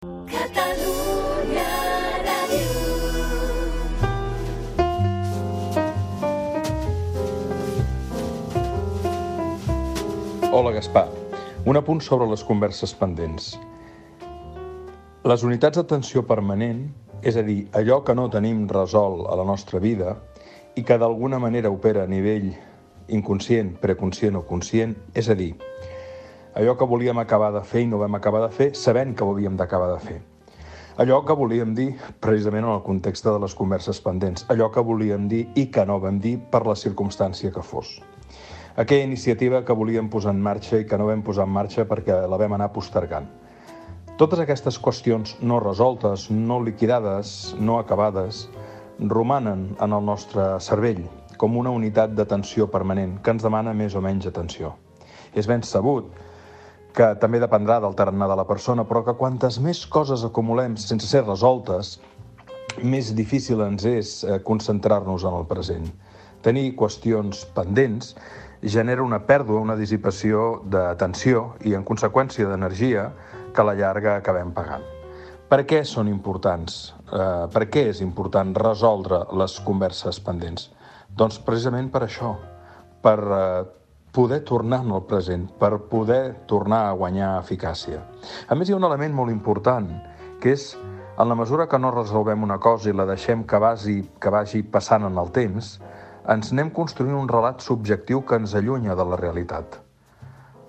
Catalunya 0.00 1.72
Ràdio. 2.24 2.68
Hola, 10.52 10.72
Gaspar. 10.72 11.04
Un 11.68 11.76
apunt 11.76 12.00
sobre 12.00 12.30
les 12.30 12.40
converses 12.48 12.96
pendents. 12.96 13.50
Les 15.28 15.44
unitats 15.44 15.76
d'atenció 15.76 16.24
permanent, 16.24 16.80
és 17.20 17.36
a 17.36 17.44
dir, 17.44 17.68
allò 17.76 18.00
que 18.00 18.16
no 18.16 18.30
tenim 18.32 18.64
resolt 18.72 19.28
a 19.28 19.36
la 19.36 19.44
nostra 19.44 19.84
vida 19.84 20.16
i 20.80 20.82
que 20.82 20.96
d'alguna 20.96 21.36
manera 21.36 21.68
opera 21.68 22.08
a 22.08 22.08
nivell 22.08 22.54
inconscient, 23.12 23.76
preconscient 23.84 24.40
o 24.40 24.46
conscient, 24.48 24.96
és 25.12 25.28
a 25.28 25.36
dir, 25.36 25.52
allò 26.54 26.76
que 26.76 26.88
volíem 26.88 27.18
acabar 27.18 27.52
de 27.52 27.62
fer 27.62 27.84
i 27.84 27.90
no 27.90 27.98
vam 27.98 28.14
acabar 28.18 28.42
de 28.46 28.52
fer 28.54 28.70
sabent 28.74 29.16
que 29.16 29.24
ho 29.24 29.32
havíem 29.34 29.56
d'acabar 29.56 29.92
de 29.92 29.98
fer. 30.04 30.20
Allò 31.00 31.22
que 31.24 31.36
volíem 31.36 31.74
dir 31.74 31.94
precisament 32.20 32.66
en 32.66 32.74
el 32.74 32.84
context 32.86 33.24
de 33.24 33.38
les 33.38 33.54
converses 33.54 34.00
pendents, 34.00 34.46
allò 34.48 34.70
que 34.70 34.84
volíem 34.84 35.28
dir 35.28 35.46
i 35.54 35.70
que 35.70 35.86
no 35.86 36.00
vam 36.00 36.20
dir 36.20 36.38
per 36.50 36.66
la 36.66 36.76
circumstància 36.76 37.52
que 37.54 37.62
fos 37.62 38.00
aquella 38.76 39.04
iniciativa 39.04 39.64
que 39.64 39.72
volíem 39.72 40.08
posar 40.08 40.32
en 40.32 40.40
marxa 40.40 40.78
i 40.80 40.86
que 40.86 40.98
no 40.98 41.08
vam 41.10 41.22
posar 41.22 41.44
en 41.44 41.52
marxa 41.52 41.84
perquè 41.84 42.14
la 42.24 42.38
vam 42.40 42.54
anar 42.56 42.70
postergant. 42.72 43.26
Totes 44.16 44.40
aquestes 44.40 44.78
qüestions 44.80 45.34
no 45.40 45.60
resoltes, 45.60 46.28
no 46.30 46.60
liquidades, 46.64 47.54
no 47.58 47.78
acabades, 47.78 48.46
romanen 48.98 49.74
en 49.80 49.96
el 49.96 50.04
nostre 50.04 50.60
cervell 50.60 51.02
com 51.40 51.56
una 51.56 51.72
unitat 51.72 52.12
d'atenció 52.16 52.68
permanent 52.72 53.18
que 53.24 53.32
ens 53.32 53.44
demana 53.44 53.72
més 53.76 53.96
o 53.96 54.02
menys 54.04 54.28
atenció. 54.28 54.74
És 55.32 55.48
ben 55.48 55.62
sabut 55.64 56.10
que 56.96 57.12
també 57.22 57.40
dependrà 57.42 57.78
del 57.82 57.96
tarannà 57.98 58.28
de 58.30 58.36
la 58.38 58.46
persona, 58.48 58.84
però 58.84 59.04
que 59.06 59.16
quantes 59.18 59.60
més 59.62 59.84
coses 59.86 60.24
acumulem 60.26 60.76
sense 60.80 61.06
ser 61.06 61.24
resoltes, 61.24 61.98
més 62.82 63.10
difícil 63.16 63.62
ens 63.64 63.84
és 63.88 64.12
eh, 64.24 64.38
concentrar-nos 64.46 65.24
en 65.26 65.36
el 65.40 65.46
present. 65.50 65.88
Tenir 66.42 66.72
qüestions 66.78 67.44
pendents 67.56 68.14
genera 68.62 69.04
una 69.04 69.20
pèrdua, 69.26 69.60
una 69.60 69.76
dissipació 69.76 70.62
d'atenció 70.68 71.54
i, 71.64 71.74
en 71.76 71.84
conseqüència, 71.84 72.48
d'energia 72.48 73.10
que 73.54 73.62
a 73.62 73.66
la 73.66 73.76
llarga 73.76 74.16
acabem 74.16 74.52
pagant. 74.56 74.84
Per 75.50 75.64
què 75.66 75.82
són 75.84 76.08
importants? 76.08 76.92
Eh, 77.10 77.46
per 77.50 77.66
què 77.72 77.88
és 77.90 78.00
important 78.04 78.54
resoldre 78.54 79.24
les 79.34 79.58
converses 79.66 80.20
pendents? 80.22 80.70
Doncs 81.10 81.40
precisament 81.42 81.90
per 81.90 82.04
això, 82.06 82.36
per 83.02 83.18
eh, 83.18 83.64
poder 84.12 84.40
tornar 84.44 84.80
al 84.80 85.04
present, 85.06 85.48
per 85.58 85.78
poder 85.90 86.46
tornar 86.46 86.88
a 86.88 86.94
guanyar 86.98 87.38
eficàcia. 87.40 88.02
A 88.48 88.54
més, 88.54 88.68
hi 88.68 88.74
ha 88.74 88.80
un 88.80 88.86
element 88.88 89.14
molt 89.14 89.30
important, 89.30 89.90
que 90.42 90.54
és 90.56 90.72
en 91.20 91.28
la 91.28 91.36
mesura 91.36 91.68
que 91.68 91.78
no 91.78 91.92
resolvem 91.94 92.42
una 92.42 92.58
cosa 92.58 92.90
i 92.90 92.96
la 92.96 93.06
deixem 93.06 93.44
que 93.44 93.58
vagi, 93.60 94.00
que 94.20 94.30
vagi 94.32 94.62
passant 94.62 95.04
en 95.06 95.18
el 95.20 95.30
temps, 95.36 95.78
ens 96.32 96.52
anem 96.52 96.70
construint 96.74 97.16
un 97.16 97.28
relat 97.28 97.62
subjectiu 97.64 98.22
que 98.26 98.38
ens 98.40 98.54
allunya 98.54 98.96
de 98.96 99.04
la 99.04 99.18
realitat. 99.20 99.78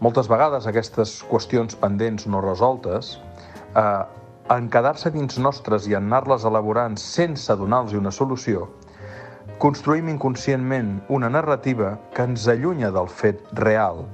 Moltes 0.00 0.28
vegades 0.30 0.66
aquestes 0.70 1.18
qüestions 1.28 1.76
pendents 1.78 2.26
no 2.30 2.40
resoltes, 2.40 3.18
eh, 3.74 4.02
en 4.54 4.68
quedar-se 4.72 5.10
dins 5.12 5.38
nostres 5.38 5.86
i 5.88 5.94
en 5.98 6.06
anar-les 6.06 6.44
elaborant 6.48 6.96
sense 6.96 7.54
donar-los 7.56 7.94
una 7.98 8.10
solució, 8.10 8.68
construïm 9.58 10.06
inconscientment 10.06 11.00
una 11.10 11.28
narrativa 11.28 11.96
que 12.14 12.22
ens 12.28 12.44
allunya 12.46 12.92
del 12.94 13.08
fet 13.10 13.40
real 13.58 14.04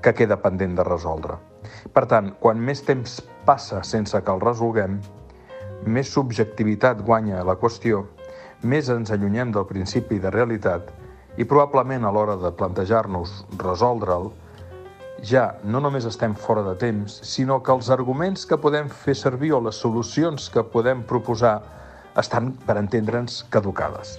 que 0.00 0.14
queda 0.16 0.38
pendent 0.40 0.72
de 0.78 0.84
resoldre. 0.88 1.36
Per 1.92 2.06
tant, 2.08 2.30
quan 2.40 2.62
més 2.64 2.80
temps 2.86 3.18
passa 3.44 3.82
sense 3.84 4.16
que 4.16 4.32
el 4.32 4.40
resolguem, 4.40 4.96
més 5.84 6.08
subjectivitat 6.14 7.02
guanya 7.04 7.44
la 7.44 7.58
qüestió 7.60 8.06
més 8.64 8.88
ens 8.88 9.12
allunyem 9.12 9.52
del 9.52 9.66
principi 9.68 10.16
de 10.22 10.32
realitat 10.32 10.88
i 11.36 11.44
probablement 11.44 12.06
a 12.08 12.12
l'hora 12.16 12.38
de 12.40 12.54
plantejar-nos 12.56 13.42
resoldre'l, 13.60 14.30
ja 15.20 15.50
no 15.64 15.82
només 15.84 16.08
estem 16.08 16.32
fora 16.32 16.64
de 16.64 16.72
temps, 16.80 17.18
sinó 17.20 17.60
que 17.60 17.74
els 17.76 17.90
arguments 17.92 18.48
que 18.48 18.56
podem 18.56 18.88
fer 18.88 19.16
servir 19.16 19.52
o 19.52 19.60
les 19.60 19.76
solucions 19.76 20.48
que 20.48 20.64
podem 20.64 21.04
proposar 21.04 21.58
estan, 22.16 22.54
per 22.64 22.78
entendre'ns, 22.80 23.42
caducades. 23.52 24.16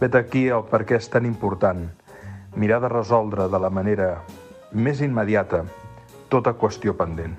Vet 0.00 0.14
aquí 0.16 0.46
el 0.48 0.62
per 0.64 0.86
què 0.88 0.96
és 0.96 1.10
tan 1.12 1.26
important 1.28 1.82
mirar 2.56 2.78
de 2.80 2.88
resoldre 2.88 3.50
de 3.52 3.58
la 3.60 3.68
manera 3.68 4.06
més 4.72 5.02
immediata 5.04 5.60
tota 6.32 6.54
qüestió 6.56 6.94
pendent. 6.96 7.34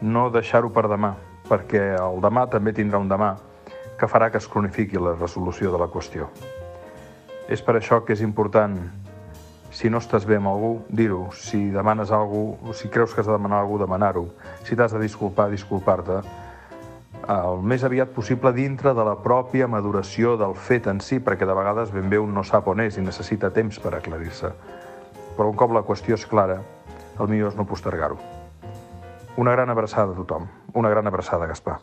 No 0.00 0.30
deixar-ho 0.32 0.70
per 0.72 0.86
demà, 0.88 1.10
perquè 1.50 1.82
el 1.98 2.22
demà 2.24 2.46
també 2.48 2.72
tindrà 2.72 2.96
un 3.02 3.10
demà 3.12 3.34
que 4.00 4.08
farà 4.08 4.30
que 4.32 4.40
es 4.40 4.48
cronifiqui 4.48 4.96
la 4.96 5.12
resolució 5.18 5.68
de 5.74 5.82
la 5.82 5.90
qüestió. 5.92 6.30
És 7.52 7.60
per 7.60 7.76
això 7.76 8.00
que 8.04 8.16
és 8.16 8.24
important, 8.24 8.78
si 9.68 9.92
no 9.92 10.00
estàs 10.00 10.24
bé 10.24 10.40
amb 10.40 10.48
algú, 10.48 10.72
dir-ho. 10.88 11.26
Si 11.36 11.60
demanes 11.76 12.10
alguna 12.10 12.72
si 12.72 12.88
creus 12.88 13.12
que 13.12 13.20
has 13.20 13.28
de 13.28 13.36
demanar 13.36 13.60
alguna 13.60 13.84
demanar-ho. 13.84 14.30
Si 14.64 14.76
t'has 14.76 14.96
de 14.96 15.04
disculpar, 15.04 15.50
disculpar-te. 15.52 16.22
El 17.26 17.62
més 17.66 17.82
aviat 17.82 18.12
possible 18.14 18.52
dintre 18.54 18.92
de 18.94 19.04
la 19.06 19.16
pròpia 19.18 19.66
maduració 19.66 20.36
del 20.38 20.54
fet 20.54 20.86
en 20.86 21.00
si, 21.02 21.18
perquè 21.18 21.48
de 21.48 21.56
vegades 21.58 21.90
ben 21.90 22.06
bé 22.12 22.20
un 22.22 22.30
no 22.36 22.44
sap 22.46 22.68
on 22.70 22.84
és 22.84 23.00
i 23.00 23.02
necessita 23.02 23.50
temps 23.50 23.80
per 23.82 23.96
aclarir-se. 23.96 24.52
Però 25.34 25.50
un 25.50 25.58
cop 25.58 25.74
la 25.74 25.82
qüestió 25.82 26.14
és 26.14 26.26
clara, 26.30 26.60
el 27.18 27.32
millor 27.32 27.50
és 27.50 27.58
no 27.58 27.66
postergar-ho. 27.66 28.20
Una 29.36 29.52
gran 29.52 29.68
abraçada 29.74 30.14
a 30.14 30.16
tothom. 30.16 30.46
Una 30.72 30.88
gran 30.88 31.10
abraçada, 31.10 31.50
Gaspar. 31.50 31.74